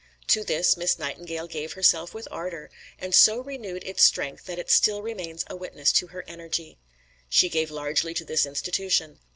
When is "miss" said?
0.77-0.97